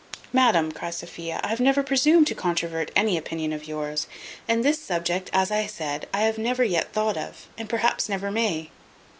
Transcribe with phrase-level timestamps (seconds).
[0.33, 4.07] "Madam," cries Sophia, "I have never presumed to controvert any opinion of yours;
[4.47, 8.31] and this subject, as I said, I have never yet thought of, and perhaps never
[8.31, 8.71] may."